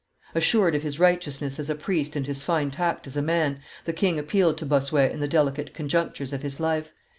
Assured 0.33 0.73
of 0.73 0.81
his 0.81 0.99
righteousness 0.99 1.59
as 1.59 1.69
a 1.69 1.75
priest 1.75 2.15
and 2.15 2.25
his 2.25 2.41
fine 2.41 2.71
tact 2.71 3.05
as 3.05 3.15
a 3.15 3.21
man, 3.21 3.59
the 3.85 3.93
king 3.93 4.17
appealed 4.17 4.57
to 4.57 4.65
Bossuet 4.65 5.11
in 5.11 5.19
the 5.19 5.27
delicate 5.27 5.75
conjunctures 5.75 6.33
of 6.33 6.41
his 6.41 6.59
life. 6.59 6.91